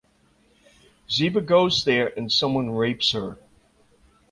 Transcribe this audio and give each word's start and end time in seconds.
Zeba 1.07 1.45
goes 1.45 1.85
there 1.85 2.07
and 2.17 2.31
someone 2.31 2.71
rapes 2.71 3.11
her. 3.11 3.37